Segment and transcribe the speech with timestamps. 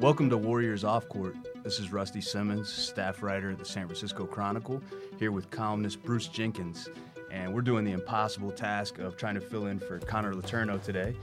[0.00, 1.36] Welcome to Warriors Off Court.
[1.62, 4.80] This is Rusty Simmons, staff writer at the San Francisco Chronicle,
[5.18, 6.88] here with columnist Bruce Jenkins.
[7.30, 11.14] And we're doing the impossible task of trying to fill in for Connor Letourneau today.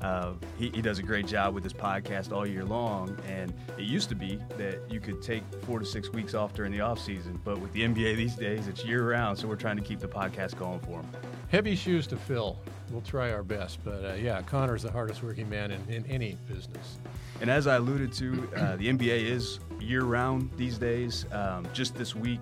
[0.00, 3.84] Uh, he, he, does a great job with his podcast all year long, and it
[3.84, 6.98] used to be that you could take four to six weeks off during the off
[6.98, 10.00] season, but with the NBA these days, it's year round, so we're trying to keep
[10.00, 11.06] the podcast going for him.
[11.48, 12.58] Heavy shoes to fill.
[12.90, 16.36] We'll try our best, but uh, yeah, Connor's the hardest working man in, in any
[16.46, 16.98] business.
[17.40, 21.26] And as I alluded to, uh, the NBA is year round these days.
[21.32, 22.40] Um, just this week,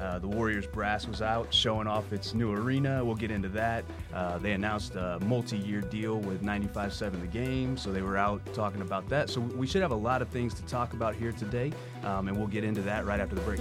[0.00, 3.04] uh, the Warriors brass was out showing off its new arena.
[3.04, 3.84] We'll get into that.
[4.14, 8.40] Uh, they announced a multi year deal with 95.7 The Game, so they were out
[8.54, 9.28] talking about that.
[9.28, 11.72] So we should have a lot of things to talk about here today,
[12.04, 13.60] um, and we'll get into that right after the break.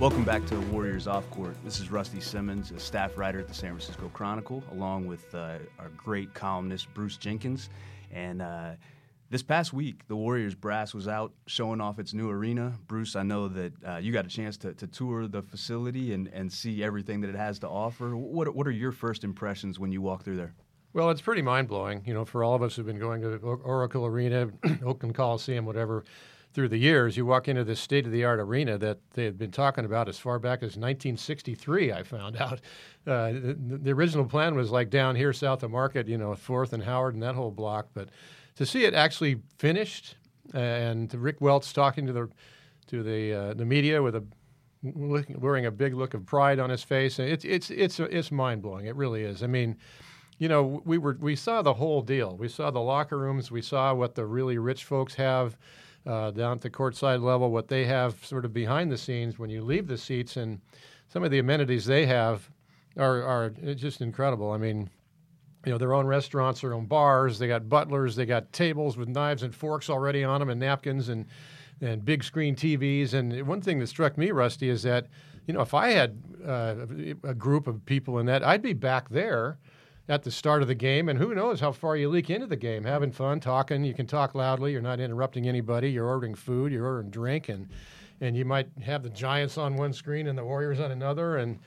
[0.00, 1.56] Welcome back to Warriors Off Court.
[1.64, 5.58] This is Rusty Simmons, a staff writer at the San Francisco Chronicle, along with uh,
[5.78, 7.70] our great columnist Bruce Jenkins.
[8.10, 8.72] And uh,
[9.30, 12.74] this past week, the Warriors brass was out showing off its new arena.
[12.86, 16.28] Bruce, I know that uh, you got a chance to, to, tour the facility and,
[16.28, 18.16] and see everything that it has to offer.
[18.16, 20.54] What, what are your first impressions when you walk through there?
[20.92, 22.02] Well, it's pretty mind blowing.
[22.06, 24.50] You know, for all of us who've been going to Oracle Arena,
[24.84, 26.04] Oakland Coliseum, whatever,
[26.54, 29.36] through the years, you walk into this state of the art arena that they had
[29.36, 31.92] been talking about as far back as 1963.
[31.92, 32.60] I found out
[33.06, 36.72] uh, the, the, original plan was like down here south of Market, you know, Fourth
[36.72, 38.08] and Howard and that whole block, but
[38.56, 40.16] to see it actually finished
[40.52, 42.28] and Rick Welts talking to the
[42.88, 44.24] to the uh, the media with a
[44.82, 48.86] wearing a big look of pride on his face, it's it's it's it's mind blowing.
[48.86, 49.42] It really is.
[49.42, 49.76] I mean,
[50.38, 52.36] you know, we were we saw the whole deal.
[52.36, 53.50] We saw the locker rooms.
[53.50, 55.56] We saw what the really rich folks have.
[56.06, 59.48] Uh, down at the courtside level, what they have sort of behind the scenes when
[59.48, 60.60] you leave the seats, and
[61.08, 62.50] some of the amenities they have
[62.98, 64.50] are, are just incredible.
[64.52, 64.90] I mean,
[65.64, 67.38] you know, their own restaurants, their own bars.
[67.38, 68.16] They got butlers.
[68.16, 71.26] They got tables with knives and forks already on them, and napkins, and
[71.80, 73.14] and big screen TVs.
[73.14, 75.06] And one thing that struck me, Rusty, is that
[75.46, 76.74] you know if I had uh,
[77.24, 79.58] a group of people in that, I'd be back there
[80.08, 82.56] at the start of the game, and who knows how far you leak into the
[82.56, 83.84] game, having fun, talking.
[83.84, 84.72] You can talk loudly.
[84.72, 85.90] You're not interrupting anybody.
[85.90, 86.72] You're ordering food.
[86.72, 87.68] You're ordering drink, and
[88.20, 91.58] and you might have the Giants on one screen and the Warriors on another, and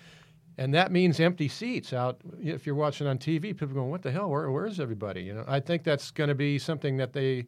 [0.58, 2.20] and that means empty seats out.
[2.42, 4.30] If you're watching on TV, people going, "What the hell?
[4.30, 7.46] Where, where is everybody?" You know, I think that's going to be something that they.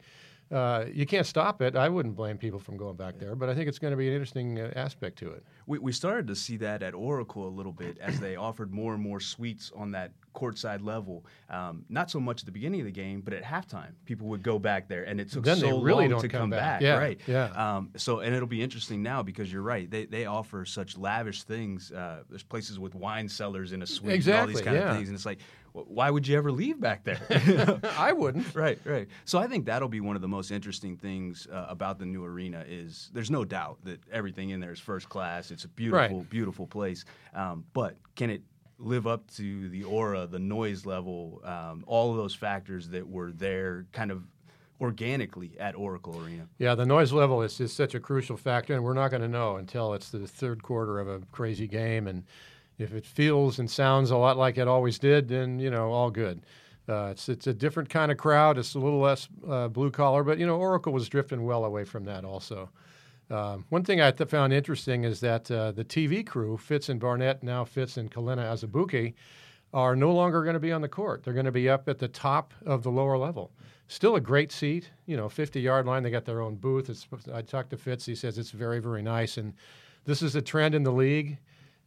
[0.50, 1.76] Uh, you can't stop it.
[1.76, 4.08] I wouldn't blame people from going back there, but I think it's going to be
[4.08, 5.44] an interesting uh, aspect to it.
[5.66, 8.94] We, we started to see that at Oracle a little bit as they offered more
[8.94, 11.24] and more suites on that courtside level.
[11.48, 14.42] Um, not so much at the beginning of the game, but at halftime, people would
[14.42, 16.60] go back there, and it took then so really long to come, come back.
[16.60, 16.82] back.
[16.82, 17.20] Yeah, right?
[17.26, 17.76] Yeah.
[17.76, 19.90] Um, so, and it'll be interesting now because you're right.
[19.90, 21.92] They they offer such lavish things.
[21.92, 24.90] Uh, there's places with wine cellars in a suite, exactly, and all these kind yeah.
[24.90, 25.40] of things, and it's like.
[25.72, 27.20] Why would you ever leave back there?
[27.96, 28.54] I wouldn't.
[28.60, 29.06] Right, right.
[29.24, 32.24] So I think that'll be one of the most interesting things uh, about the new
[32.24, 35.52] arena is there's no doubt that everything in there is first class.
[35.52, 36.28] It's a beautiful, right.
[36.28, 37.04] beautiful place.
[37.32, 38.42] Um, but can it
[38.80, 43.30] live up to the aura, the noise level, um, all of those factors that were
[43.30, 44.24] there kind of
[44.80, 46.48] organically at Oracle Arena.
[46.58, 49.28] Yeah, the noise level is, is such a crucial factor, and we're not going to
[49.28, 52.06] know until it's the third quarter of a crazy game.
[52.06, 52.24] And
[52.78, 56.10] if it feels and sounds a lot like it always did, then, you know, all
[56.10, 56.40] good.
[56.88, 58.56] Uh, it's, it's a different kind of crowd.
[58.56, 61.84] It's a little less uh, blue collar, but, you know, Oracle was drifting well away
[61.84, 62.70] from that also.
[63.30, 66.98] Um, one thing I th- found interesting is that uh, the TV crew, Fitz and
[66.98, 69.14] Barnett, now Fitz and Kelenna Azubuike,
[69.72, 71.22] are no longer going to be on the court.
[71.22, 73.52] They're going to be up at the top of the lower level.
[73.86, 76.02] Still a great seat, you know, 50 yard line.
[76.02, 76.90] They got their own booth.
[76.90, 78.04] It's, I talked to Fitz.
[78.06, 79.36] He says it's very, very nice.
[79.36, 79.54] And
[80.04, 81.38] this is a trend in the league.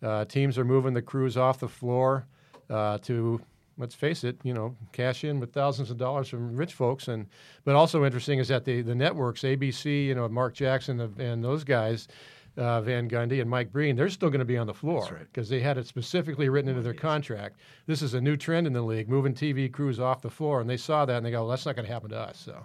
[0.01, 2.25] Uh, teams are moving the crews off the floor
[2.69, 3.41] uh, to
[3.77, 7.07] let's face it, you know, cash in with thousands of dollars from rich folks.
[7.07, 7.27] And
[7.63, 11.63] but also interesting is that the the networks, ABC, you know, Mark Jackson and those
[11.63, 12.07] guys.
[12.55, 15.49] Uh, Van Gundy and Mike Breen, they're still going to be on the floor because
[15.49, 15.57] right.
[15.57, 17.57] they had it specifically written into their contract.
[17.87, 20.69] This is a new trend in the league, moving TV crews off the floor, and
[20.69, 22.63] they saw that and they go, well, "That's not going to happen to us." So,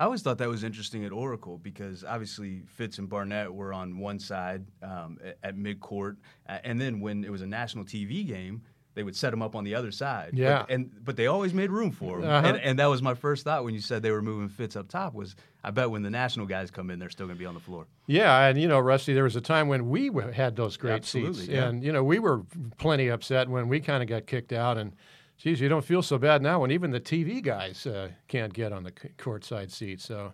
[0.00, 3.98] I always thought that was interesting at Oracle because obviously Fitz and Barnett were on
[3.98, 6.16] one side um, at, at midcourt,
[6.48, 8.62] uh, and then when it was a national TV game,
[8.94, 10.30] they would set them up on the other side.
[10.34, 10.60] Yeah.
[10.60, 12.30] But, and but they always made room for them.
[12.30, 12.48] Uh-huh.
[12.48, 14.88] And, and that was my first thought when you said they were moving Fitz up
[14.88, 17.46] top was I bet when the national guys come in, they're still going to be
[17.46, 17.86] on the floor.
[18.06, 21.34] Yeah, and you know, Rusty, there was a time when we had those great Absolutely,
[21.34, 21.68] seats, yeah.
[21.68, 22.42] and you know, we were
[22.78, 24.78] plenty upset when we kind of got kicked out.
[24.78, 24.92] And
[25.38, 28.72] geez, you don't feel so bad now when even the TV guys uh, can't get
[28.72, 30.04] on the courtside seats.
[30.04, 30.32] So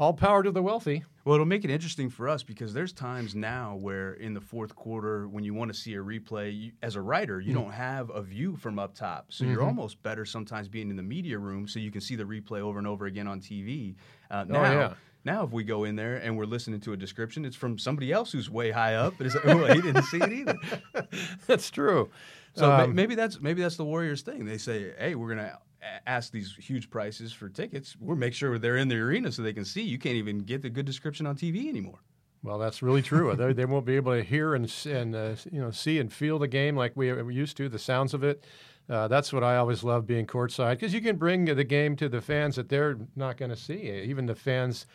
[0.00, 1.04] all power to the wealthy.
[1.24, 4.74] Well, it'll make it interesting for us because there's times now where in the fourth
[4.74, 7.64] quarter, when you want to see a replay, you, as a writer, you mm-hmm.
[7.64, 9.26] don't have a view from up top.
[9.28, 9.52] So mm-hmm.
[9.52, 12.60] you're almost better sometimes being in the media room so you can see the replay
[12.60, 13.94] over and over again on TV.
[14.30, 14.94] Uh, now, oh, yeah.
[15.22, 18.10] Now, if we go in there and we're listening to a description, it's from somebody
[18.10, 20.56] else who's way high up, and it's like, oh, he didn't see it either.
[21.46, 22.08] that's true.
[22.54, 24.46] So um, maybe that's maybe that's the Warriors' thing.
[24.46, 25.58] They say, hey, we're gonna
[26.06, 29.52] ask these huge prices for tickets, we'll make sure they're in the arena so they
[29.52, 29.82] can see.
[29.82, 32.00] You can't even get the good description on TV anymore.
[32.42, 33.34] Well, that's really true.
[33.36, 36.38] they, they won't be able to hear and and uh, you know see and feel
[36.38, 37.68] the game like we, used to.
[37.68, 38.44] The sounds of it.
[38.88, 42.08] Uh, that's what I always love being courtside because you can bring the game to
[42.08, 43.88] the fans that they're not going to see.
[43.88, 44.86] Even the fans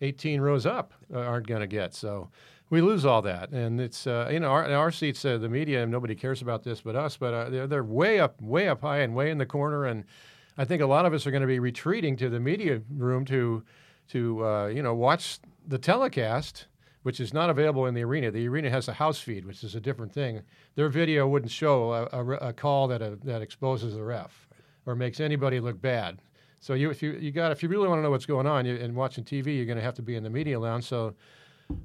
[0.00, 1.94] 18 rows up uh, aren't going to get.
[1.94, 2.30] So
[2.70, 5.86] we lose all that, and it's uh, you know our, our seats, uh, the media,
[5.86, 9.14] nobody cares about this but us, but they're they're way up, way up high, and
[9.14, 10.04] way in the corner, and
[10.56, 13.24] I think a lot of us are going to be retreating to the media room
[13.26, 13.62] to
[14.08, 16.66] to uh, you know watch the telecast,
[17.02, 18.30] which is not available in the arena.
[18.30, 20.42] The arena has a house feed, which is a different thing.
[20.74, 24.46] Their video wouldn't show a, a, a call that a, uh, that exposes the ref
[24.86, 26.20] or makes anybody look bad.
[26.60, 28.66] So you if you you got if you really want to know what's going on
[28.66, 30.84] you, and watching TV, you're going to have to be in the media lounge.
[30.84, 31.14] So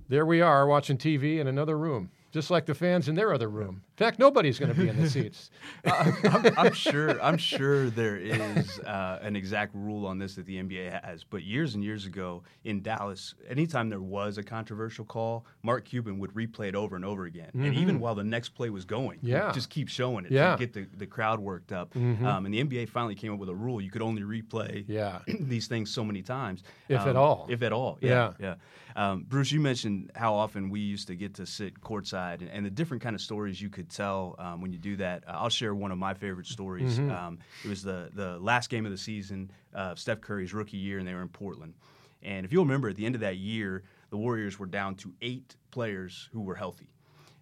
[0.09, 3.49] there we are watching TV in another room just like the fans in their other
[3.49, 3.81] room.
[3.99, 5.51] In fact, nobody's going to be in the seats.
[5.83, 7.21] uh, I'm, I'm, sure.
[7.21, 11.25] I'm sure there is uh, an exact rule on this that the NBA has.
[11.25, 16.17] But years and years ago in Dallas, anytime there was a controversial call, Mark Cuban
[16.19, 17.65] would replay it over and over again, mm-hmm.
[17.65, 20.55] and even while the next play was going, yeah, just keep showing it yeah.
[20.55, 21.93] to get the, the crowd worked up.
[21.93, 22.25] Mm-hmm.
[22.25, 25.19] Um, and the NBA finally came up with a rule: you could only replay yeah.
[25.41, 27.47] these things so many times, if um, at all.
[27.49, 28.45] If at all, yeah, yeah.
[28.47, 28.55] yeah.
[28.95, 32.65] Um, Bruce, you mentioned how often we used to get to sit courtside and, and
[32.65, 35.23] the different kind of stories you could tell um, when you do that.
[35.27, 36.99] Uh, I'll share one of my favorite stories.
[36.99, 37.11] Mm-hmm.
[37.11, 40.99] Um, it was the the last game of the season, uh, Steph Curry's rookie year,
[40.99, 41.73] and they were in Portland.
[42.21, 45.13] And if you'll remember, at the end of that year, the Warriors were down to
[45.21, 46.89] eight players who were healthy.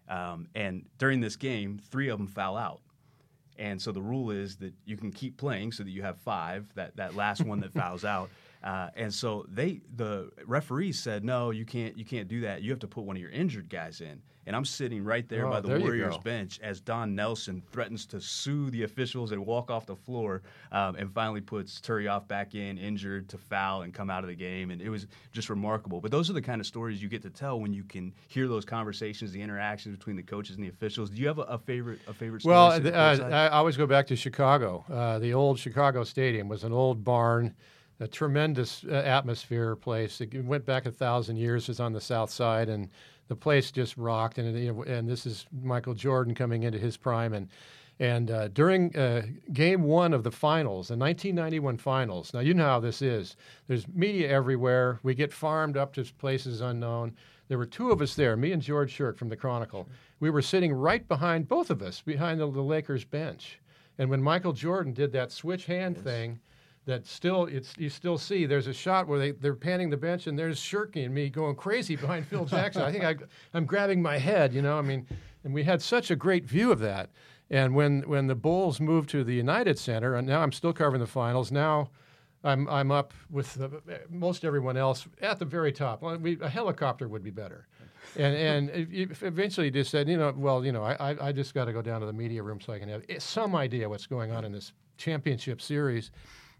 [0.07, 2.81] Um, and during this game, three of them foul out.
[3.57, 6.71] And so the rule is that you can keep playing so that you have five.
[6.75, 8.29] That that last one that fouls out.
[8.63, 12.61] Uh, and so they, the referees said, no, you can't, you can't do that.
[12.61, 14.21] You have to put one of your injured guys in.
[14.47, 18.05] And I'm sitting right there oh, by the there Warriors bench as Don Nelson threatens
[18.05, 22.55] to sue the officials and walk off the floor, um, and finally puts Turiaf back
[22.55, 24.71] in, injured to foul and come out of the game.
[24.71, 25.99] And it was just remarkable.
[25.99, 28.47] But those are the kind of stories you get to tell when you can hear
[28.47, 31.09] those conversations, the interactions between the coaches and the officials.
[31.09, 32.45] Do you have a, a favorite, a favorite?
[32.45, 34.85] Well, uh, I always go back to Chicago.
[34.89, 37.53] Uh, the old Chicago Stadium was an old barn
[37.99, 40.21] a tremendous uh, atmosphere place.
[40.21, 41.67] It went back a thousand years.
[41.69, 42.89] It's on the south side, and
[43.27, 44.37] the place just rocked.
[44.37, 47.33] And you know, and this is Michael Jordan coming into his prime.
[47.33, 47.49] And
[47.99, 49.23] and uh, during uh,
[49.53, 52.33] Game One of the finals, the 1991 finals.
[52.33, 53.35] Now you know how this is.
[53.67, 54.99] There's media everywhere.
[55.01, 57.15] We get farmed up to places unknown.
[57.47, 59.87] There were two of us there, me and George Shirk from the Chronicle.
[60.19, 63.59] We were sitting right behind both of us, behind the, the Lakers bench.
[63.97, 66.03] And when Michael Jordan did that switch hand yes.
[66.03, 66.39] thing
[66.87, 70.25] that still it's you still see there's a shot where they they're panning the bench
[70.25, 72.81] and there's Shirky and me going crazy behind Phil Jackson.
[72.81, 73.15] I think I
[73.53, 74.79] I'm grabbing my head, you know.
[74.79, 75.05] I mean,
[75.43, 77.09] and we had such a great view of that.
[77.49, 81.01] And when when the Bulls moved to the United Center, and now I'm still covering
[81.01, 81.51] the finals.
[81.51, 81.89] Now
[82.43, 86.01] I'm I'm up with the, most everyone else at the very top.
[86.01, 87.67] We, a helicopter would be better.
[88.15, 88.87] And and
[89.21, 91.99] eventually just said, you know, well, you know, I I just got to go down
[91.99, 94.53] to the media room so I can have eh, some idea what's going on in
[94.53, 96.11] this championship series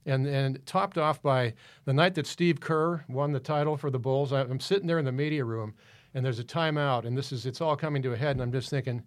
[0.08, 1.54] and and topped off by
[1.86, 4.34] the night that Steve Kerr won the title for the Bulls.
[4.34, 5.76] I, am sitting there in the media room,
[6.16, 8.52] and there's a timeout, and this is it's all coming to a head, and I'm
[8.52, 9.04] just thinking,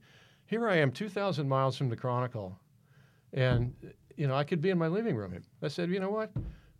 [0.46, 2.56] here I am, 2,000 miles from the Chronicle,
[3.32, 3.74] and
[4.16, 5.34] you know I could be in my living room.
[5.62, 6.30] I said, you know what?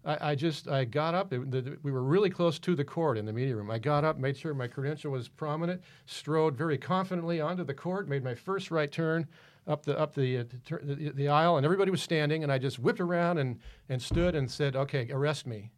[0.04, 1.32] I, I just I got up.
[1.32, 3.70] It, the, we were really close to the court in the media room.
[3.70, 8.08] I got up, made sure my credential was prominent, strode very confidently onto the court,
[8.08, 9.26] made my first right turn
[9.66, 10.44] up the up the, uh,
[10.82, 14.34] the, the aisle, and everybody was standing, and I just whipped around and and stood
[14.34, 15.70] and said, "Okay, arrest me,"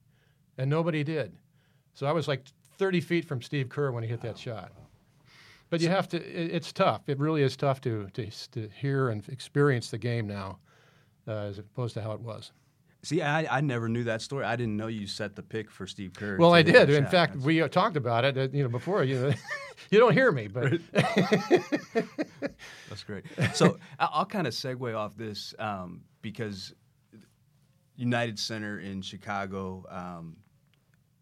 [0.58, 1.32] and nobody did.
[1.94, 2.44] So I was like
[2.78, 4.72] 30 feet from Steve Kerr when he hit that shot.
[5.70, 6.16] But you have to.
[6.16, 7.08] It, it's tough.
[7.08, 10.58] It really is tough to to, to hear and experience the game now,
[11.26, 12.52] uh, as opposed to how it was.
[13.04, 14.44] See, I, I never knew that story.
[14.44, 16.36] I didn't know you set the pick for Steve Kerr.
[16.36, 16.88] Well, I did.
[16.88, 17.44] In fact, That's...
[17.44, 18.38] we talked about it.
[18.38, 19.32] Uh, you know, before you know,
[19.90, 20.74] you don't hear me, but
[23.20, 23.54] great.
[23.54, 26.72] So I'll, kind of segue off this um, because
[27.96, 29.84] United Center in Chicago.
[29.88, 30.36] Um,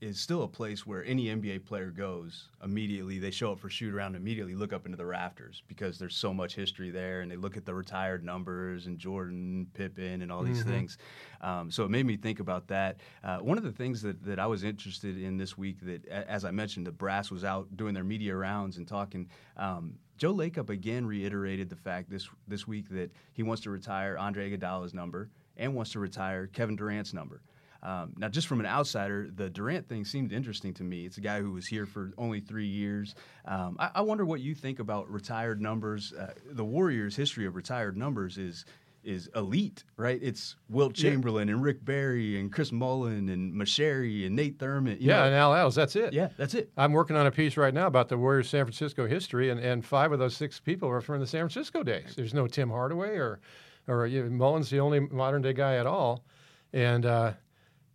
[0.01, 3.19] is still a place where any NBA player goes immediately.
[3.19, 6.33] They show up for shoot around, immediately look up into the rafters because there's so
[6.33, 10.43] much history there, and they look at the retired numbers and Jordan, Pippen, and all
[10.43, 10.71] these mm-hmm.
[10.71, 10.99] things.
[11.43, 13.01] Um, so it made me think about that.
[13.23, 16.47] Uh, one of the things that, that I was interested in this week, that as
[16.47, 19.29] I mentioned, the brass was out doing their media rounds and talking.
[19.59, 24.19] Um, Joe Lacob again reiterated the fact this this week that he wants to retire
[24.19, 27.41] Andre Iguodala's number and wants to retire Kevin Durant's number.
[27.83, 31.07] Um, now, just from an outsider, the Durant thing seemed interesting to me.
[31.07, 33.15] It's a guy who was here for only three years.
[33.47, 36.13] Um, I, I, wonder what you think about retired numbers.
[36.13, 38.67] Uh, the Warriors' history of retired numbers is
[39.05, 40.19] is elite, right?
[40.23, 41.55] It's Wilt Chamberlain yeah.
[41.55, 44.99] and Rick Barry and Chris Mullin and Meschery and Nate Thurmond.
[45.01, 45.25] yeah, know.
[45.27, 45.75] and Al Attles.
[45.75, 46.13] That's it.
[46.13, 46.71] Yeah, that's it.
[46.77, 49.85] I'm working on a piece right now about the Warriors' San Francisco history, and, and
[49.85, 52.15] five of those six people are from the San Francisco days.
[52.17, 53.41] There's no Tim Hardaway or
[53.87, 56.25] or you know, Mullin's the only modern day guy at all,
[56.73, 57.07] and.
[57.07, 57.33] Uh,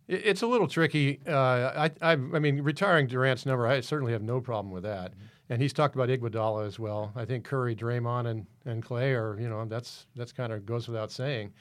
[0.08, 1.20] it's a little tricky.
[1.28, 5.14] Uh, I, I, I, mean, retiring Durant's number, I certainly have no problem with that.
[5.14, 5.26] Mm-hmm.
[5.50, 7.12] And he's talked about Iguodala as well.
[7.16, 10.88] I think Curry, Draymond, and, and Klay are, you know, that's that's kind of goes
[10.88, 11.54] without saying.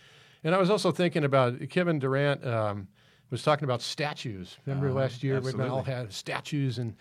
[0.43, 2.89] And I was also thinking about Kevin Durant um,
[3.31, 4.57] was talking about statues.
[4.67, 6.97] Remember uh, last year we all had statues and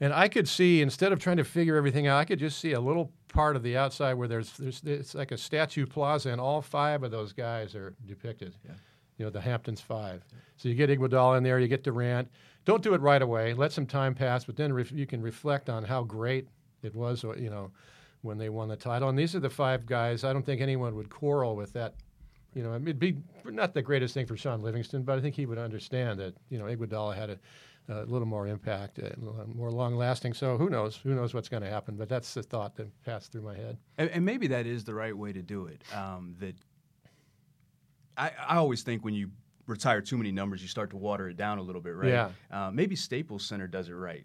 [0.00, 2.72] and I could see instead of trying to figure everything out, I could just see
[2.72, 6.40] a little part of the outside where there's there's it's like a statue plaza, and
[6.40, 8.54] all five of those guys are depicted.
[8.64, 8.74] Yeah
[9.22, 10.24] you know, the Hamptons Five.
[10.56, 12.28] So you get Iguodala in there, you get Durant.
[12.64, 13.54] Don't do it right away.
[13.54, 16.48] Let some time pass, but then ref- you can reflect on how great
[16.82, 17.70] it was, you know,
[18.22, 19.08] when they won the title.
[19.08, 20.24] And these are the five guys.
[20.24, 21.94] I don't think anyone would quarrel with that.
[22.54, 25.46] You know, it'd be not the greatest thing for Shaun Livingston, but I think he
[25.46, 27.38] would understand that you know Iguodala had a,
[27.88, 29.00] a little more impact,
[29.54, 30.34] more long lasting.
[30.34, 30.96] So who knows?
[30.96, 31.96] Who knows what's going to happen?
[31.96, 33.78] But that's the thought that passed through my head.
[33.96, 35.82] And, and maybe that is the right way to do it.
[35.96, 36.54] Um, that
[38.18, 39.30] I, I always think when you
[39.72, 42.08] retire too many numbers, you start to water it down a little bit, right?
[42.10, 42.28] Yeah.
[42.50, 44.24] Uh, maybe Staples Center does it right.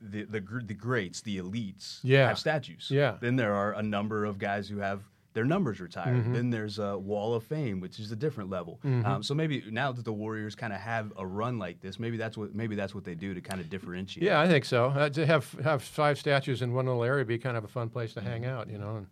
[0.00, 2.26] The, the the greats, the elites, yeah.
[2.26, 2.88] have statues.
[2.90, 3.16] Yeah.
[3.20, 5.00] Then there are a number of guys who have
[5.34, 6.16] their numbers retired.
[6.16, 6.32] Mm-hmm.
[6.34, 8.80] Then there's a Wall of Fame, which is a different level.
[8.84, 9.06] Mm-hmm.
[9.06, 12.16] Um, so maybe now that the Warriors kind of have a run like this, maybe
[12.16, 14.24] that's what maybe that's what they do to kind of differentiate.
[14.24, 14.86] Yeah, I think so.
[14.86, 17.88] Uh, to have have five statues in one little area be kind of a fun
[17.88, 18.28] place to mm-hmm.
[18.28, 18.96] hang out, you know.
[18.96, 19.06] And,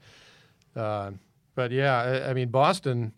[0.76, 1.10] uh,
[1.54, 3.12] but yeah, I, I mean Boston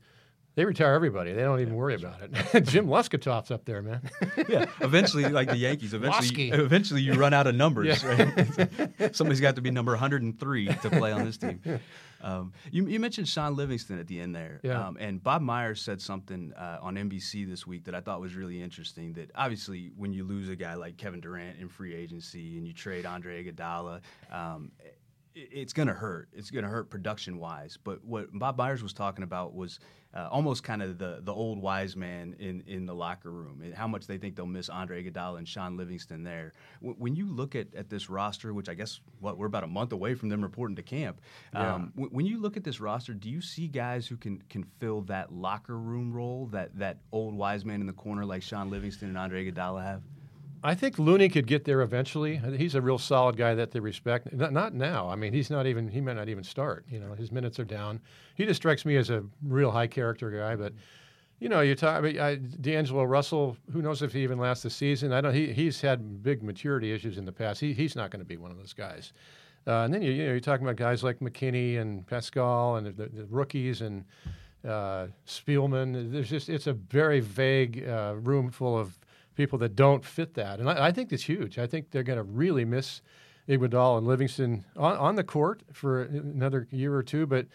[0.55, 1.33] they retire everybody.
[1.33, 2.61] They don't even worry about it.
[2.65, 4.03] Jim Loscutoff's up there, man.
[4.49, 4.67] yeah.
[4.81, 8.03] Eventually, like the Yankees, eventually, eventually you run out of numbers.
[8.03, 8.31] Yeah.
[8.99, 9.17] Right?
[9.17, 11.61] Somebody's got to be number 103 to play on this team.
[12.21, 14.87] Um, you, you, mentioned Shaun Livingston at the end there, yeah.
[14.87, 18.37] Um, and Bob Myers said something uh, on NBC this week that I thought was
[18.37, 19.15] really interesting.
[19.15, 22.73] That obviously, when you lose a guy like Kevin Durant in free agency and you
[22.73, 24.71] trade Andre Iguodala, um,
[25.35, 26.29] it's going to hurt.
[26.33, 27.79] It's going to hurt production wise.
[27.83, 29.79] But what Bob Myers was talking about was
[30.15, 33.75] uh, almost kind of the the old wise man in, in the locker room and
[33.75, 36.53] how much they think they'll miss Andre Iguodala and Shaun Livingston there.
[36.81, 39.69] W- when you look at, at this roster, which I guess what we're about a
[39.69, 41.21] month away from them reporting to camp,
[41.55, 41.75] yeah.
[41.75, 44.65] um, w- when you look at this roster, do you see guys who can can
[44.81, 48.71] fill that locker room role that that old wise man in the corner like Shaun
[48.71, 50.03] Livingston and Andre Iguodala have?
[50.65, 52.37] I think Looney could get there eventually.
[52.57, 54.33] He's a real solid guy that they respect.
[54.33, 55.09] Not, not, now.
[55.09, 55.89] I mean, he's not even.
[55.89, 56.85] He might not even start.
[56.89, 58.01] You know, his minutes are down.
[58.37, 60.55] He just strikes me as a real high character guy.
[60.55, 60.73] But
[61.41, 61.97] you know, you talk.
[61.97, 63.57] I mean, I, D'Angelo Russell.
[63.73, 65.13] Who knows if he even lasts the season?
[65.13, 65.35] I don't.
[65.35, 67.61] He he's had big maturity issues in the past.
[67.61, 69.13] He he's not going to be one of those guys.
[69.67, 72.87] Uh, and then you you know you're talking about guys like McKinnie and Paschall and
[72.87, 74.05] the, the rookies and
[74.67, 76.13] uh, Spellman.
[76.13, 78.97] There's just it's a very vague uh, room full of
[79.35, 80.61] people that don't fit that.
[80.61, 81.59] And I, I think it's huge.
[81.59, 83.03] I think they're going to really miss
[83.49, 87.47] Iguodala and Livingston on, on the court for another year or two, but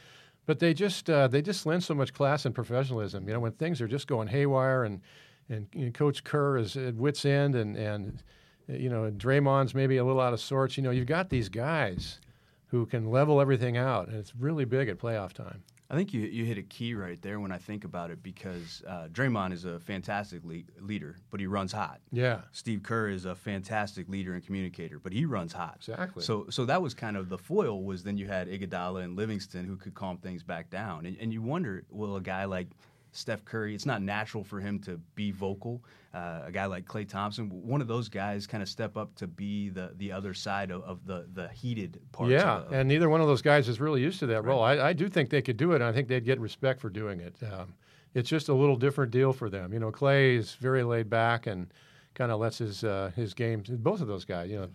[0.45, 3.27] but they just uh, they just lend so much class and professionalism.
[3.27, 5.01] You know, when things are just going haywire and
[5.49, 8.23] and, and Coach Kerr is at wits end and and
[8.67, 10.77] you know Draymond's maybe a little out of sorts.
[10.77, 12.19] You know, you've got these guys
[12.67, 15.63] who can level everything out, and it's really big at playoff time.
[15.89, 18.83] I think you you hit a key right there when I think about it because
[18.87, 22.01] uh, Draymond is a fantastic le- leader, but he runs hot.
[22.11, 22.41] Yeah.
[22.51, 25.77] Steve Kerr is a fantastic leader and communicator, but he runs hot.
[25.77, 26.23] Exactly.
[26.23, 29.65] So so that was kind of the foil was then you had Iguodala and Livingston
[29.65, 32.67] who could calm things back down, and, and you wonder will a guy like
[33.11, 33.73] Steph Curry.
[33.73, 35.83] It's not natural for him to be vocal.
[36.13, 39.27] Uh, a guy like Klay Thompson, one of those guys, kind of step up to
[39.27, 42.29] be the the other side of, of the the heated part.
[42.29, 44.45] Yeah, of, and neither one of those guys is really used to that right.
[44.45, 44.63] role.
[44.63, 45.75] I, I, do think they could do it.
[45.75, 47.35] and I think they'd get respect for doing it.
[47.43, 47.73] Um,
[48.13, 49.73] it's just a little different deal for them.
[49.73, 51.71] You know, Klay is very laid back and
[52.15, 53.63] kind of lets his uh, his game.
[53.67, 54.69] Both of those guys, you know.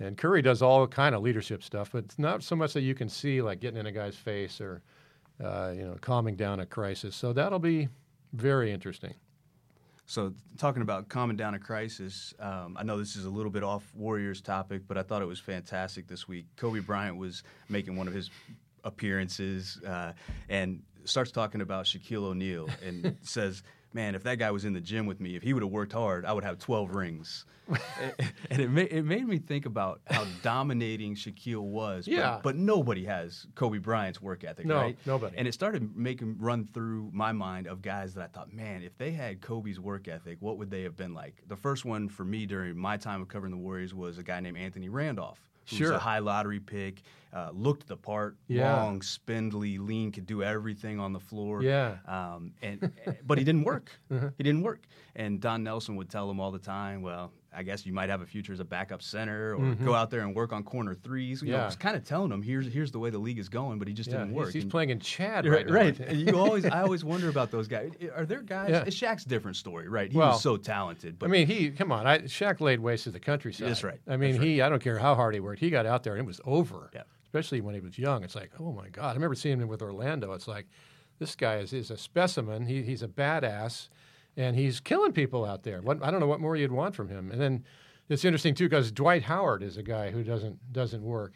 [0.00, 2.94] And Curry does all kind of leadership stuff, but it's not so much that you
[2.94, 4.80] can see like getting in a guy's face or
[5.42, 7.14] uh, you know, calming down a crisis.
[7.16, 7.88] So that'll be
[8.32, 9.14] very interesting.
[10.06, 13.62] So, talking about calming down a crisis, um, I know this is a little bit
[13.62, 16.46] off Warriors topic, but I thought it was fantastic this week.
[16.56, 18.30] Kobe Bryant was making one of his
[18.84, 20.14] appearances uh,
[20.48, 23.62] and starts talking about Shaquille O'Neal and says,
[23.98, 25.92] man, if that guy was in the gym with me, if he would have worked
[25.92, 27.46] hard, I would have 12 rings.
[28.48, 32.06] and it made, it made me think about how dominating Shaquille was.
[32.06, 32.34] Yeah.
[32.34, 34.98] But, but, nobody has Kobe Bryant's work ethic, no, right?
[35.04, 35.36] nobody.
[35.36, 38.96] And it started making run through my mind of guys that I thought, man, if
[38.98, 41.42] they had Kobe's work ethic, what would they have been like?
[41.48, 44.38] The first one for me during my time of covering the Warriors was a guy
[44.38, 45.40] named Anthony Randolph.
[45.70, 45.92] Who Sure.
[45.92, 48.74] was a high lottery pick, uh, looked the part, Yeah.
[48.82, 51.62] long, spindly, lean, could do everything on the floor.
[51.62, 51.98] Yeah.
[52.06, 52.90] Um, and
[53.26, 53.90] but he didn't work.
[54.38, 54.80] He didn't work.
[55.14, 58.20] And Don Nelson would tell him all the time, "Well, I guess you might have
[58.20, 59.84] a future as a backup center, or mm-hmm.
[59.84, 61.42] go out there and work on corner threes.
[61.42, 61.64] You know, Yeah.
[61.66, 63.94] was kind of telling him, "Here's here's the way the league is going," but he
[63.94, 64.52] just Yeah, didn't work.
[64.52, 65.74] He's, And- playing in Chad right Right, now.
[65.74, 65.98] right.
[65.98, 67.90] And you always, I always wonder about those guys.
[68.14, 68.70] Are there guys?
[68.70, 68.84] Yeah.
[68.84, 70.12] Shaq's a different story, right?
[70.12, 71.18] He Well, was so talented.
[71.18, 72.06] But I mean, he come on.
[72.06, 73.68] I, Shaq laid waste to the countryside.
[73.68, 74.00] That's right.
[74.06, 74.46] I mean, right.
[74.46, 74.62] he.
[74.62, 75.58] I don't care how hard he worked.
[75.60, 76.90] He got out there and it was over.
[76.94, 77.02] Yeah.
[77.24, 78.22] Especially when he was young.
[78.22, 79.10] It's like, oh my God.
[79.10, 80.32] I remember seeing him with Orlando.
[80.32, 80.66] It's like,
[81.18, 82.66] this guy is, is a specimen.
[82.66, 83.88] He, he's a badass,
[84.38, 85.82] and he's killing people out there.
[85.82, 87.30] What I don't know what more you'd want from him.
[87.30, 87.64] And then
[88.08, 91.34] it's interesting too because Dwight Howard is a guy who doesn't doesn't work,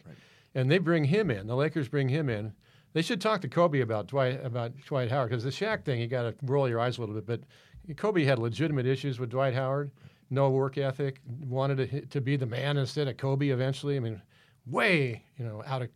[0.55, 1.47] and they bring him in.
[1.49, 2.55] The Lakers bring him in.
[2.95, 6.07] They should talk to Kobe about Dwight about Dwight Howard because the Shaq thing you
[6.07, 7.27] got to roll your eyes a little bit.
[7.27, 9.91] But Kobe had legitimate issues with Dwight Howard,
[10.31, 13.49] no work ethic, wanted to to be the man instead of Kobe.
[13.49, 14.23] Eventually, I mean,
[14.67, 15.89] way you know out of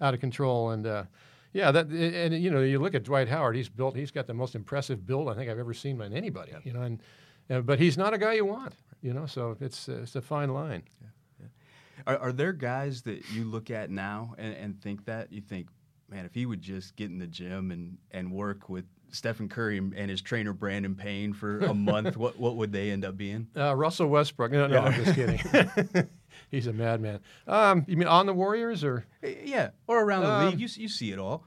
[0.00, 0.86] out of control and.
[0.86, 1.04] Uh,
[1.52, 3.56] yeah, that and you know you look at Dwight Howard.
[3.56, 3.96] He's built.
[3.96, 6.52] He's got the most impressive build I think I've ever seen in anybody.
[6.64, 7.02] You know, and
[7.50, 8.74] uh, but he's not a guy you want.
[9.02, 10.82] You know, so it's uh, it's a fine line.
[12.06, 15.68] Are, are there guys that you look at now and, and think that you think,
[16.08, 19.78] man, if he would just get in the gym and, and work with Stephen Curry
[19.78, 23.16] and and his trainer Brandon Payne for a month, what what would they end up
[23.16, 23.46] being?
[23.56, 24.52] Uh, Russell Westbrook.
[24.52, 25.38] No, no, I'm just kidding.
[26.50, 27.20] he's a madman.
[27.46, 29.04] Um, you mean on the Warriors or?
[29.22, 31.44] Yeah, or around the Um, league, you you see it all.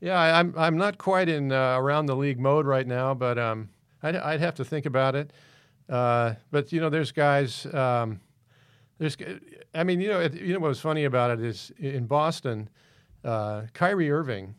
[0.00, 3.38] Yeah, I, I'm I'm not quite in uh, around the league mode right now, but
[3.38, 3.70] um,
[4.02, 5.32] I'd, I'd have to think about it.
[5.88, 7.66] Uh, but you know, there's guys.
[7.72, 8.20] Um,
[8.98, 9.16] there's,
[9.74, 12.68] I mean, you know, it, you know what was funny about it is in Boston,
[13.24, 14.54] uh, Kyrie Irving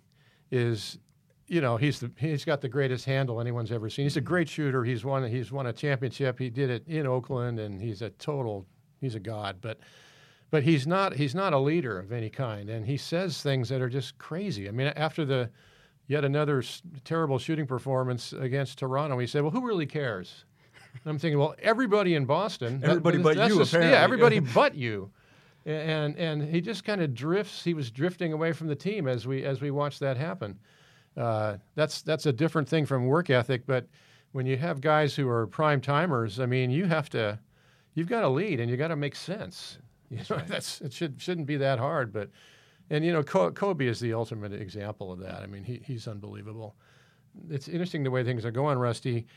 [0.52, 1.00] is,
[1.48, 4.06] you know, he's the he's got the greatest handle anyone's ever seen.
[4.06, 4.84] He's a great shooter.
[4.84, 6.38] He's won he's won a championship.
[6.40, 8.66] He did it in Oakland, and he's a total
[9.02, 9.58] he's a god.
[9.62, 9.80] But
[10.50, 13.82] but he's not he's not a leader of any kind, and he says things that
[13.82, 14.68] are just crazy.
[14.68, 15.50] I mean, after the
[16.08, 20.46] yet another s- terrible shooting performance against Toronto, he said, "Well, who really cares?"
[20.94, 23.92] And I'm thinking, well, everybody in Boston, that- Everybody but that's you, apparently.
[23.94, 25.12] yeah, everybody but you,
[25.66, 27.64] and and he just kind of drifts.
[27.64, 30.58] He was drifting away from the team as we as we watched that happen.
[31.18, 33.86] Uh, that's that's a different thing from work ethic, but
[34.32, 37.40] when you have guys who are prime timers, I mean, you have to,
[37.98, 39.80] you've got to lead and you got to make sense.
[40.10, 42.30] You know, that's it should shouldn't be that hard, but
[42.90, 45.44] and you know, Kobe is the ultimate example of that.
[45.44, 46.78] I mean, he, he's unbelievable.
[47.50, 49.28] It's interesting the way things are going, Rusty.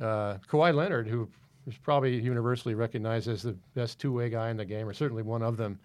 [0.00, 1.28] Uh, Kawhi Leonard, who
[1.66, 5.42] is probably universally recognized as the best two-way guy in the game, or certainly one
[5.42, 5.80] of them,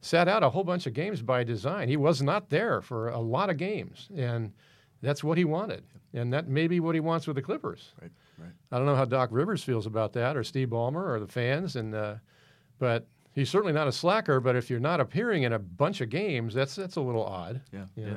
[0.00, 1.86] sat out a whole bunch of games by design.
[1.86, 4.50] He was not there for a lot of games, and
[5.02, 5.82] that's what he wanted,
[6.14, 7.92] and that may be what he wants with the Clippers.
[8.00, 8.50] Right, right.
[8.72, 11.76] I don't know how Doc Rivers feels about that, or Steve Ballmer, or the fans,
[11.76, 12.14] and uh,
[12.78, 14.40] but he's certainly not a slacker.
[14.40, 17.60] But if you're not appearing in a bunch of games, that's that's a little odd.
[17.72, 18.06] Yeah, Yeah.
[18.06, 18.16] yeah.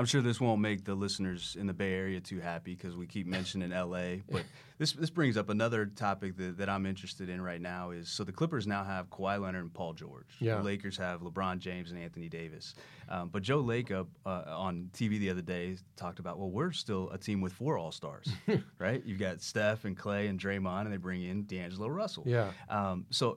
[0.00, 3.06] I'm sure this won't make the listeners in the Bay Area too happy because we
[3.06, 4.22] keep mentioning LA.
[4.30, 4.44] But
[4.78, 8.24] this this brings up another topic that, that I'm interested in right now is so
[8.24, 10.36] the Clippers now have Kawhi Leonard and Paul George.
[10.38, 10.56] Yeah.
[10.56, 12.74] The Lakers have LeBron James and Anthony Davis.
[13.10, 17.10] Um, but Joe Lacob uh, on TV the other day talked about well we're still
[17.10, 18.32] a team with four All Stars,
[18.78, 19.04] right?
[19.04, 22.22] You've got Steph and Klay and Draymond, and they bring in D'Angelo Russell.
[22.26, 22.52] Yeah.
[22.70, 23.36] Um, so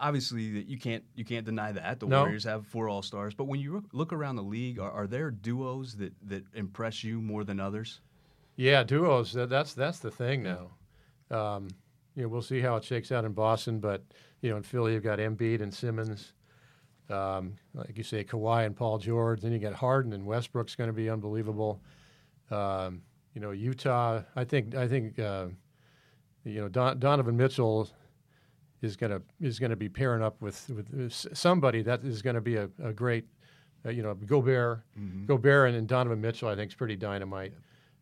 [0.00, 2.20] obviously that you can't you can't deny that the No.
[2.20, 3.34] Warriors have four All Stars.
[3.34, 7.04] But when you look- look around the league, are, are there duos that that impress
[7.04, 8.00] you more than others?
[8.56, 9.32] Yeah, duos.
[9.32, 10.70] That's that's the thing now.
[11.30, 11.68] Um,
[12.14, 14.02] you know, we'll see how it shakes out in Boston, but
[14.40, 16.32] you know, in Philly, you've got Embiid and Simmons.
[17.10, 19.40] Um, like you say, Kawhi and Paul George.
[19.40, 21.80] Then you got Harden and Westbrook's going to be unbelievable.
[22.50, 23.02] Um,
[23.34, 24.22] you know, Utah.
[24.34, 25.46] I think I think uh,
[26.44, 27.88] you know Don, Donovan Mitchell
[28.82, 32.34] is going to is going to be pairing up with with somebody that is going
[32.34, 33.24] to be a, a great.
[33.86, 34.82] Uh, you know, Gobert,
[35.26, 36.48] Gobert and, and Donovan Mitchell.
[36.48, 37.54] I think is pretty dynamite.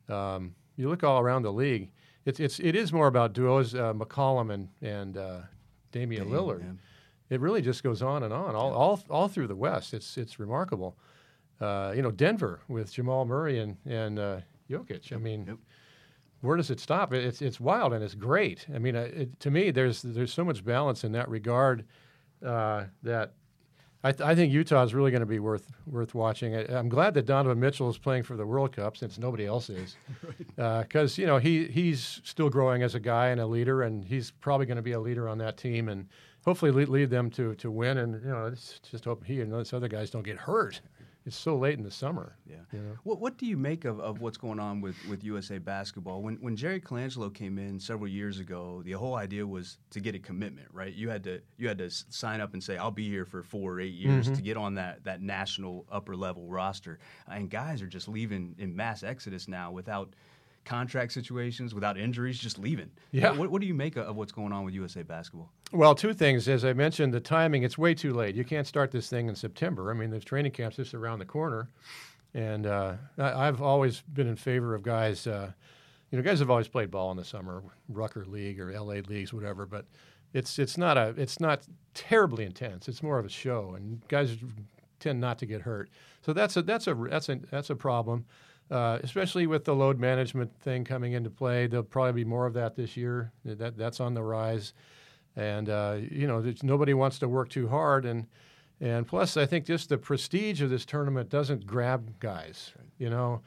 [0.09, 1.91] Um, you look all around the league.
[2.25, 3.75] It's it's it is more about duos.
[3.75, 5.41] Uh, McCollum and and uh,
[5.93, 6.61] Damian Lillard.
[6.63, 6.73] yeah.
[7.29, 9.93] It really just goes on and on, all all, all through the West.
[9.93, 10.97] It's it's remarkable.
[11.61, 15.13] Uh, you know, Denver with Jamal Murray and and uh, Jokic.
[15.13, 15.59] I mean, Yep.
[16.47, 17.13] Where does it stop?
[17.13, 18.67] It's it's wild and it's great.
[18.75, 21.85] I mean, uh, it, to me, there's there's so much balance in that regard
[22.45, 23.33] uh, that
[24.05, 26.55] I, th- I, think Utah is really going to be worth worth watching.
[26.55, 29.69] I, am glad that Donovan Mitchell is playing for the World Cup since nobody else
[29.69, 29.97] is,
[30.57, 34.05] because uh, you know he he's still growing as a guy and a leader, and
[34.05, 36.09] he's probably going to be a leader on that team and
[36.45, 37.99] hopefully lead, lead them to to win.
[37.99, 40.81] And you know, just hope he and those other guys don't get hurt
[41.27, 42.37] it's so late in the summer.
[42.49, 42.59] Yeah.
[42.73, 42.97] You know?
[43.03, 46.23] What What do you make of, of what's going on with, with USA basketball?
[46.23, 50.15] When when Jerry Colangelo came in several years ago, the whole idea was to get
[50.15, 50.95] a commitment, right?
[50.95, 53.75] You had to you had to sign up and say, "I'll be here for four
[53.75, 54.37] or eight years" mm-hmm.
[54.37, 57.01] to get on that that national upper level roster.
[57.29, 60.15] And guys are just leaving in mass exodus now without
[60.65, 62.91] contract situations, without injuries, just leaving.
[63.11, 63.33] Yeah.
[63.33, 65.53] What, what do you make of what's going on with USA basketball?
[65.73, 66.49] Well, two things.
[66.49, 68.35] As I mentioned, the timing, it's way too late.
[68.35, 69.91] You can't start this thing in September.
[69.91, 71.69] I mean, there's training camps just around the corner.
[72.35, 75.51] And uh, I, have always been in favor of guys, uh,
[76.11, 79.33] you know, guys have always played ball in the summer, Rucker League or LA Leagues,
[79.33, 79.87] whatever, but
[80.35, 81.63] it's, it's, not a, it's not
[81.95, 82.89] terribly intense.
[82.89, 84.37] It's more of a show, and guys
[85.01, 85.89] tend not to get hurt.
[86.21, 88.27] So that's a, that's a, that's a, that's a problem.
[88.69, 91.69] Uh, especially with the load management thing coming into play.
[91.69, 93.31] There'll probably be more of that this year.
[93.45, 94.73] That that's on the rise,
[95.37, 98.27] and uh, you know nobody wants to work too hard, and
[98.81, 102.73] and plus I think just the prestige of this tournament doesn't grab guys.
[102.99, 103.43] You know,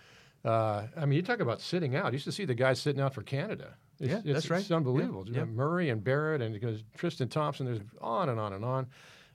[0.46, 2.08] uh, I mean you talk about sitting out.
[2.08, 3.76] You used to see the guys sitting out for Canada.
[4.00, 4.62] It's, yeah, it's, that's right.
[4.62, 5.26] It's unbelievable.
[5.28, 5.46] Yeah, yeah.
[5.46, 7.66] Murray and Barrett and Tristan Thompson.
[7.66, 8.88] There's on and on and on.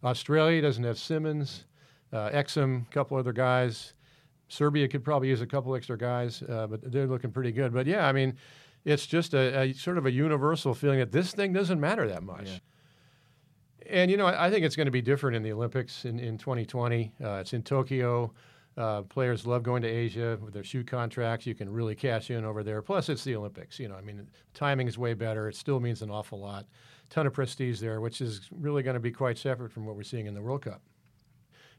[0.03, 1.65] Australia doesn't have Simmons,
[2.13, 3.95] uh, Exum, a couple other guys.
[4.49, 7.73] Serbia could probably use a couple extra guys, uh, but they're looking pretty good.
[7.73, 8.37] But yeah, I mean,
[8.85, 12.23] it's just a, a, sort of a universal feeling that this thing doesn't matter that
[12.23, 12.49] much.
[12.49, 12.59] Yeah.
[13.91, 16.19] And you know, I, I think it's going to be different in the Olympics in,
[16.19, 17.13] in 2020.
[17.23, 18.33] Uh, it's in Tokyo.
[18.77, 21.47] Uh, players love going to Asia with their shoe contracts.
[21.47, 22.83] You can really cash in over there.
[22.83, 23.79] Plus, it's the Olympics.
[23.79, 25.49] You know, I mean, timing is way better.
[25.49, 26.67] It still means an awful lot.
[27.09, 30.03] Ton of prestige there, which is really going to be quite separate from what we're
[30.03, 30.83] seeing in the World Cup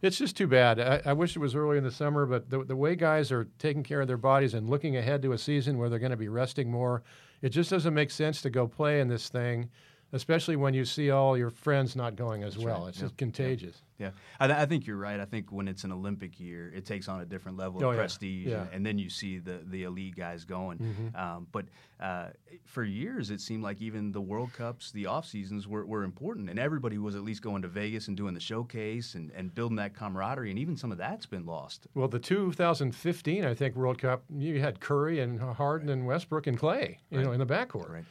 [0.06, 0.80] it's just too bad.
[0.80, 3.48] I, I, wish it was early in the summer, but the, the way guys are
[3.60, 6.18] taking care of their bodies and looking ahead to a season where they're going to
[6.18, 7.04] be resting more,
[7.42, 9.70] it just doesn't make sense to go play in this thing
[10.16, 12.82] especially when you see all your friends not going as That's well.
[12.82, 12.90] Right.
[12.90, 13.04] It's yeah.
[13.04, 13.82] just contagious.
[13.98, 15.20] Yeah, I, th- I, think you're right.
[15.20, 17.96] I think when it's an Olympic year, it takes on a different level oh, of
[17.96, 18.02] yeah.
[18.02, 18.62] prestige, yeah.
[18.62, 20.80] And, and, then you see the the elite guys going.
[20.80, 21.16] Mm-hmm.
[21.16, 21.66] Um, but
[22.02, 22.28] uh,
[22.66, 26.50] for years, it seemed like even the World Cups, the off seasons were, were important,
[26.50, 29.78] and everybody was at least going to Vegas and doing the showcase and, and building
[29.78, 30.50] that camaraderie.
[30.50, 31.88] And even some of that's been lost.
[31.94, 36.60] Well, the 2015, I think World Cup, you had Curry and Harden and Westbrook and
[36.60, 37.26] Klay, you right.
[37.26, 37.90] know, in the backcourt.
[37.90, 38.06] Right.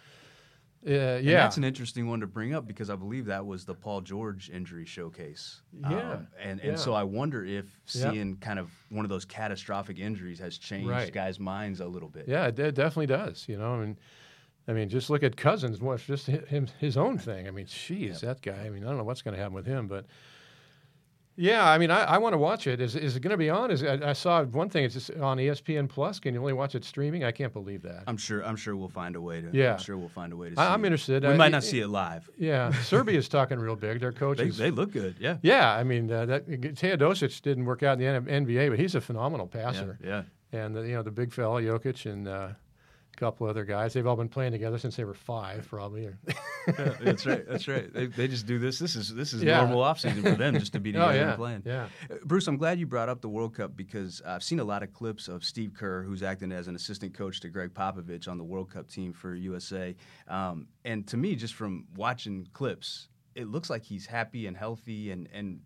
[0.86, 3.64] Uh, yeah, and that's an interesting one to bring up because I believe that was
[3.64, 5.62] the Paul George injury showcase.
[5.80, 6.76] Yeah, um, and and yeah.
[6.76, 11.10] so I wonder if seeing kind of one of those catastrophic injuries has changed right.
[11.10, 12.28] guys' minds a little bit.
[12.28, 13.46] Yeah, it, it, definitely does.
[13.48, 13.96] You know, I mean,
[14.68, 15.80] I mean, just look at Cousins.
[15.80, 17.48] What's just him his own thing.
[17.48, 18.64] I mean, geez, that guy.
[18.66, 20.04] I mean, I don't know what's going to happen with him, but
[21.36, 22.80] yeah, I mean, I, I want to watch it.
[22.80, 23.70] Is, is it going to be on?
[23.70, 24.84] Is I, I, saw one thing.
[24.84, 26.20] It's just on ESPN Plus.
[26.20, 27.24] Can you only watch it streaming?
[27.24, 28.04] I can't believe that.
[28.06, 28.44] I'm sure.
[28.44, 29.50] I'm sure we'll find a way to.
[29.52, 29.72] Yeah.
[29.72, 30.60] I'm sure we'll find a way to.
[30.60, 30.88] I, am it.
[30.88, 31.24] interested.
[31.24, 32.30] We might not see it live.
[32.38, 34.00] Yeah, Serbia's talking real big.
[34.00, 34.56] Their coaches.
[34.56, 35.16] They, they look good.
[35.18, 35.38] Yeah.
[35.42, 39.00] Yeah, I mean, uh, that Teodosic didn't work out in the NBA, but he's a
[39.00, 39.98] phenomenal passer.
[40.02, 40.22] Yeah.
[40.52, 40.60] yeah.
[40.60, 42.28] And the, you know the big fella Jokic and.
[42.28, 42.48] Uh,
[43.14, 43.92] a couple other guys.
[43.92, 46.10] They've all been playing together since they were five, probably.
[46.26, 46.34] yeah,
[47.00, 47.44] that's right.
[47.48, 47.92] That's right.
[47.92, 48.78] They, they just do this.
[48.78, 49.58] This is this is yeah.
[49.58, 51.28] normal off season for them just to be together oh, yeah.
[51.28, 51.62] and playing.
[51.64, 51.88] Yeah.
[52.10, 54.82] Uh, Bruce, I'm glad you brought up the World Cup because I've seen a lot
[54.82, 58.38] of clips of Steve Kerr, who's acting as an assistant coach to Gregg Popovich on
[58.38, 59.94] the World Cup team for USA.
[60.28, 65.10] Um, and to me, just from watching clips, it looks like he's happy and healthy
[65.10, 65.60] and and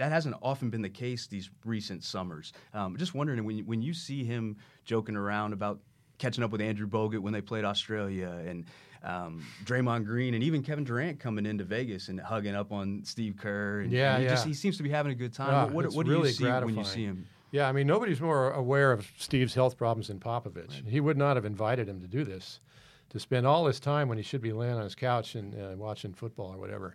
[0.00, 2.54] that hasn't often been the case these recent summers.
[2.72, 5.78] Um, just wondering when you, when you see him joking around about
[6.20, 8.66] catching up with Andrew Bogut when they played Australia and
[9.02, 13.34] um, Draymond Green and even Kevin Durant coming into Vegas and hugging up on Steve
[13.36, 13.80] Kerr.
[13.80, 14.34] And, yeah, and he yeah.
[14.34, 15.50] Just, he seems to be having a good time.
[15.50, 16.76] Yeah, what what do really you see gratifying.
[16.76, 17.26] when you see him?
[17.50, 20.70] Yeah, I mean, nobody's more aware of Steve's health problems than Popovich.
[20.70, 20.84] Right.
[20.86, 22.60] He would not have invited him to do this,
[23.08, 25.76] to spend all his time when he should be laying on his couch and uh,
[25.76, 26.94] watching football or whatever.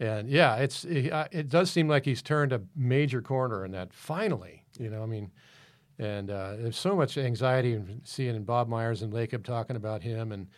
[0.00, 3.70] And yeah, it's it, uh, it does seem like he's turned a major corner in
[3.72, 3.92] that.
[3.92, 5.30] Finally, you know, I mean,
[6.02, 10.32] and uh, there's so much anxiety in seeing Bob Myers and Lacob talking about him
[10.32, 10.48] and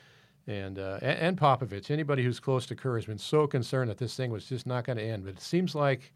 [0.46, 1.90] and uh, and, Popovich.
[1.90, 4.85] Anybody who's close to Kerr has been so concerned that this thing was just not
[4.85, 5.24] going to end.
[5.24, 6.12] But it seems like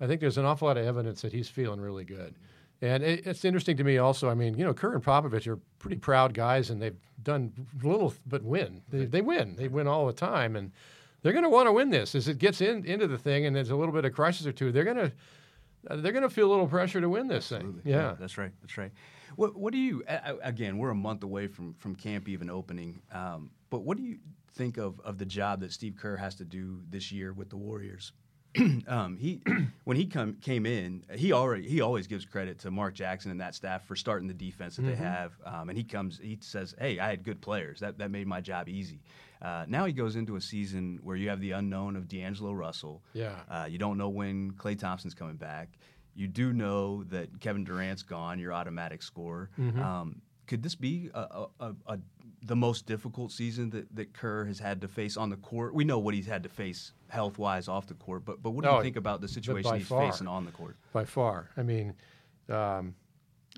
[0.00, 2.34] I think there's an awful lot of evidence that he's feeling really good.
[2.82, 4.28] And it, it's interesting to me also.
[4.28, 8.12] I mean, you know, Kerr and Popovich are pretty proud guys, and they've done little
[8.26, 8.82] but win.
[8.90, 9.54] They, they win.
[9.56, 10.72] They win all the time, and
[11.22, 12.14] they're going to want to win this.
[12.14, 14.52] As it gets in, into the thing, and there's a little bit of crisis or
[14.52, 15.12] two, they're going to
[15.90, 17.82] they're going to feel a little pressure to win this Absolutely.
[17.82, 17.92] thing.
[17.92, 18.14] Yeah.
[18.18, 18.52] that's right.
[18.62, 18.92] That's right.
[19.36, 20.04] What What do you?
[20.42, 23.02] Again, we're a month away from from camp even opening.
[23.12, 24.18] Um, but what do you
[24.54, 27.56] think of of the job that Steve Kerr has to do this year with the
[27.56, 28.12] Warriors?
[28.86, 29.42] um, he
[29.84, 33.40] when he come came in, he already he always gives credit to Mark Jackson and
[33.40, 34.90] that staff for starting the defense that Mm-hmm.
[34.92, 35.32] they have.
[35.44, 37.80] Um, and he comes, he says, "Hey, I had good players.
[37.80, 39.00] That that made my job easy."
[39.44, 43.02] Uh, now he goes into a season where you have the unknown of D'Angelo Russell.
[43.12, 43.34] Yeah.
[43.50, 45.68] Uh, you don't know when Klay Thompson's coming back.
[46.14, 49.50] You do know that Kevin Durant's gone, your automatic scorer.
[49.58, 49.82] Mm-hmm.
[49.82, 51.98] Um, could this be a, a, a,
[52.42, 55.74] the most difficult season that, that Kerr has had to face on the court?
[55.74, 58.64] We know what he's had to face health wise off the court, but but what
[58.64, 60.10] do Oh, you think about the situation he's far.
[60.10, 60.76] facing on the court?
[60.92, 61.50] by far.
[61.56, 61.94] I mean,
[62.48, 62.94] um,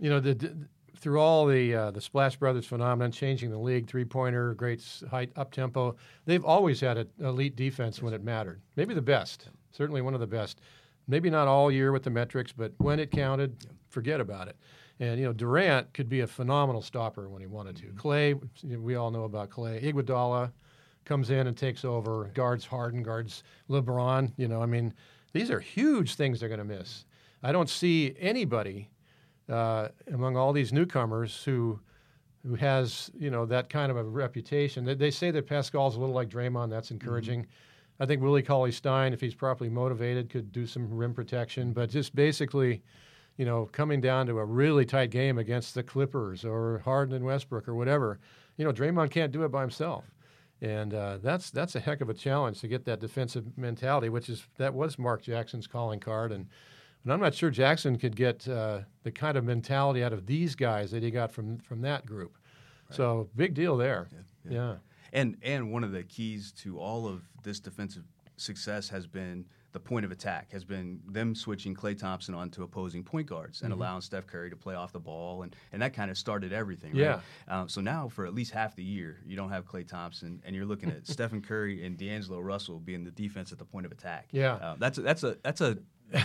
[0.00, 0.56] you know, the, the,
[0.98, 5.30] through all the uh, the Splash Brothers phenomenon, changing the league, three pointer, great height,
[5.36, 8.60] up tempo, they've always had an elite defense when it mattered.
[8.76, 10.60] Maybe the best, certainly one of the best.
[11.08, 14.56] Maybe not all year with the metrics, but when it counted, forget about it.
[14.98, 17.86] And you know, Durant could be a phenomenal stopper when he wanted to.
[17.92, 19.82] Klay, we all know about Klay.
[19.82, 20.50] Iguodala
[21.04, 24.32] comes in and takes over, guards Harden, guards LeBron.
[24.36, 24.92] You know, I mean,
[25.32, 27.04] these are huge things they're going to miss.
[27.42, 28.90] I don't see anybody
[29.48, 31.78] uh, among all these newcomers who
[32.46, 34.84] who has you know that kind of a reputation.
[34.84, 36.70] They, they say that Paschall's a little like Draymond.
[36.70, 37.46] That's encouraging.
[37.98, 41.72] I think Willie Cauley Stein, if he's properly motivated, could do some rim protection.
[41.72, 42.82] But just basically,
[43.36, 47.24] you know, coming down to a really tight game against the Clippers or Harden and
[47.24, 48.18] Westbrook or whatever,
[48.56, 50.04] you know, Draymond can't do it by himself.
[50.62, 54.28] And uh, that's that's a heck of a challenge to get that defensive mentality, which
[54.28, 56.46] is that was Mark Jackson's calling card, and
[57.06, 60.56] and I'm not sure Jackson could get uh, the kind of mentality out of these
[60.56, 62.36] guys that he got from from that group.
[62.90, 64.08] So big deal there.
[64.48, 64.76] Yeah.
[65.12, 68.02] And and one of the keys to all of this defensive
[68.36, 73.02] success has been the point of attack, has been them switching Klay Thompson onto opposing
[73.04, 73.66] point guards Mm-hmm.
[73.66, 76.50] and allowing Steph Curry to play off the ball, and, and that kind of started
[76.52, 76.92] everything.
[76.92, 77.00] Right?
[77.00, 77.20] Yeah.
[77.46, 80.56] Um, so now for at least half the year, you don't have Klay Thompson, and
[80.56, 83.92] you're looking at Stephen Curry and D'Angelo Russell being the defense at the point of
[83.92, 84.28] attack.
[84.32, 84.54] Yeah.
[84.54, 85.76] Uh, that's a, that's a that's a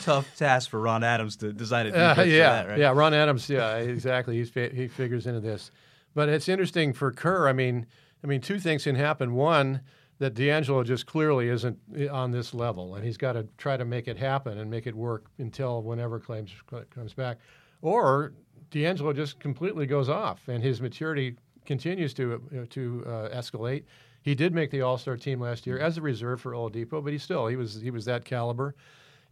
[0.01, 2.79] tough task for Ron Adams to design a Uh, yeah, that, right?
[2.79, 2.91] yeah.
[2.93, 4.35] Ron Adams, yeah, exactly.
[4.37, 5.71] He's he figures into this,
[6.13, 7.47] but it's interesting for Kerr.
[7.47, 7.85] I mean,
[8.23, 9.33] I mean, two things can happen.
[9.33, 9.81] One,
[10.19, 11.79] that D'Angelo just clearly isn't
[12.11, 14.95] on this level, and he's got to try to make it happen and make it
[14.95, 16.51] work until whenever claims
[16.93, 17.39] comes back,
[17.81, 18.33] or
[18.69, 23.83] D'Angelo just completely goes off, and his maturity continues to uh, to uh, escalate.
[24.21, 27.11] He did make the All Star team last year as a reserve for Oladipo, but
[27.11, 28.75] he still he was he was that caliber.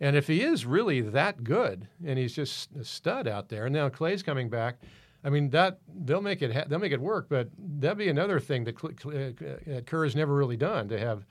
[0.02, 3.74] And if he is really that good, and he's just a stud out there, and
[3.74, 4.78] now Klay's coming back,
[5.24, 7.28] I mean that they'll make it ha- they'll make it work.
[7.30, 9.34] But that'd be another thing that Cl- Cl-
[9.78, 11.26] uh, Kerr has never really done to have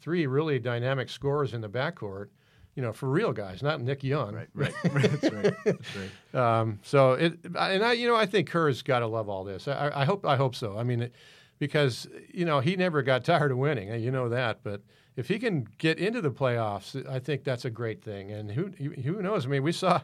[0.00, 2.28] three really dynamic scorers in the backcourt.
[2.76, 4.34] You know, for real guys, not Nick Young.
[4.34, 5.88] Right, right, that's right, that's
[6.32, 6.60] right.
[6.60, 9.68] Um, so it, and I, you know, I think Kerr's got to love all this.
[9.68, 10.76] I, I hope, I hope so.
[10.76, 11.14] I mean, it,
[11.58, 14.60] because you know he never got tired of winning, you know that.
[14.62, 14.80] But
[15.16, 18.32] if he can get into the playoffs, I think that's a great thing.
[18.32, 19.46] And who who knows?
[19.46, 20.00] I mean, we saw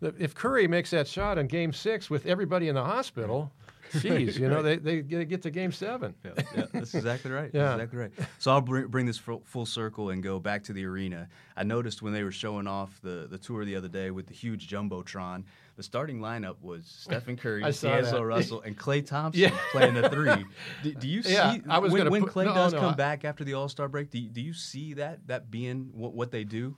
[0.00, 3.50] that if Curry makes that shot in Game Six with everybody in the hospital,
[4.00, 6.14] geez, you know, they they get get to Game Seven.
[6.24, 7.50] Yeah, yeah, that's exactly right.
[7.52, 7.62] Yeah.
[7.62, 8.12] That's exactly right.
[8.38, 11.28] So I'll bring, bring this full, full circle and go back to the arena.
[11.56, 14.34] I noticed when they were showing off the, the tour the other day with the
[14.34, 15.44] huge jumbotron,
[15.76, 18.22] the starting lineup was Stephen Curry, D'Angelo.
[18.22, 19.56] Russell, and Klay Thompson Yeah.
[19.72, 20.44] playing the three.
[20.82, 22.92] Do, do you see Yeah, I was when, when put- Klay no, does no, come
[22.92, 24.10] I- back after the All Star break?
[24.10, 26.76] Do you, do you see that that being what, what they do?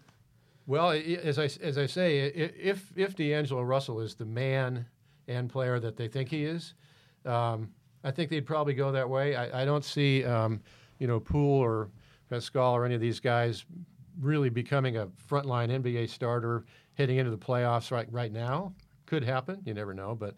[0.66, 4.86] Well, as I as I say, if if D'Angelo Russell is the man
[5.28, 6.74] and player that they think he is,
[7.26, 7.70] um,
[8.02, 9.34] I think they'd probably go that way.
[9.36, 10.60] I, I don't see, um,
[10.98, 11.90] you know, Poole or
[12.30, 13.66] Paschall or any of these guys
[14.20, 18.72] really becoming a frontline NBA starter heading into the playoffs right right now.
[19.14, 19.62] Could happen.
[19.64, 20.34] You never know, but.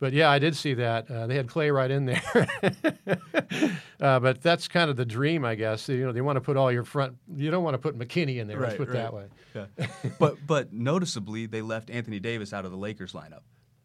[0.00, 1.08] But yeah, I did see that.
[1.08, 2.20] Uh, they had Klay right in there.
[4.00, 5.88] uh, but that's kind of the dream, I guess.
[5.88, 7.18] You know, they want to put all your front.
[7.32, 8.58] You don't want to put McKinnie in there.
[8.58, 9.26] let's put it that way.
[9.54, 9.66] Yeah.
[10.18, 13.42] but but noticeably they left Anthony Davis out of the Lakers lineup.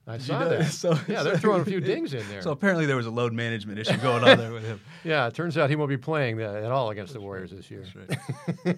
[0.08, 0.66] I saw that.
[0.72, 2.42] So- yeah, they're throwing a few dings in there.
[2.42, 4.80] So apparently there was a load management issue going on there with him.
[5.04, 7.84] yeah, it turns out he won't be playing at all against the Warriors this year.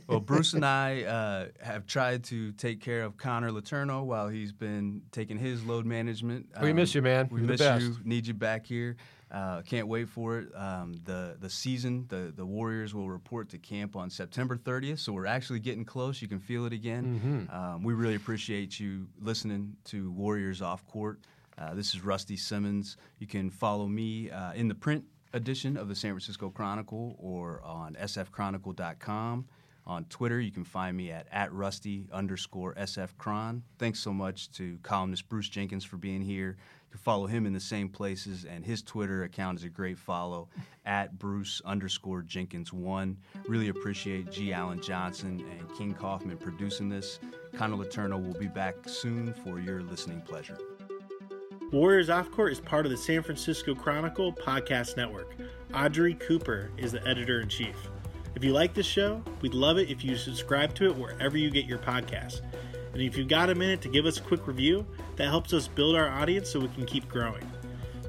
[0.07, 4.51] well, Bruce and I uh, have tried to take care of Connor Letourneau while he's
[4.51, 6.47] been taking his load management.
[6.61, 7.29] We miss you, man.
[7.31, 7.95] We You're miss you.
[8.03, 8.97] Need you back here.
[9.31, 10.47] Uh, can't wait for it.
[10.55, 15.13] Um, the the season, the the Warriors will report to camp on September 30th, so
[15.13, 16.21] we're actually getting close.
[16.21, 17.47] You can feel it again.
[17.49, 17.55] Mm-hmm.
[17.55, 21.19] Um, we really appreciate you listening to Warriors Off Court.
[21.59, 22.97] Uh, this is Rusty Simmons.
[23.19, 27.61] You can follow me uh, in the print edition of the San Francisco Chronicle or
[27.63, 29.45] on sfchronicle.com
[29.85, 33.63] On Twitter, you can find me at, at rusty underscore SF Cron.
[33.77, 36.57] Thanks so much to columnist Bruce Jenkins for being here.
[36.89, 39.99] You can follow him in the same places, and his Twitter account is a great
[39.99, 40.49] follow
[40.88, 43.15] at Bruce underscore Jenkins one.
[43.47, 44.54] Really appreciate G.
[44.54, 47.19] Allen Johnson and King Kaufman producing this.
[47.56, 50.58] Connor Letourneau will be back soon for your listening pleasure.
[51.71, 55.36] Warriors Off Court is part of the San Francisco Chronicle podcast network.
[55.75, 57.75] Audrey Cooper is the editor in chief.
[58.34, 61.52] If you like this show, we'd love it if you subscribe to it wherever you
[61.52, 62.41] get your podcasts.
[62.93, 65.67] And if you've got a minute to give us a quick review, that helps us
[65.67, 67.49] build our audience so we can keep growing.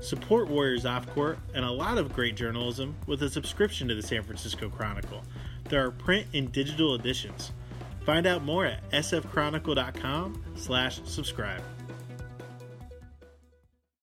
[0.00, 4.02] Support Warriors Off Court and a lot of great journalism with a subscription to the
[4.02, 5.22] San Francisco Chronicle.
[5.68, 7.52] There are print and digital editions.
[8.04, 11.62] Find out more at sfchronicle.com slash subscribe.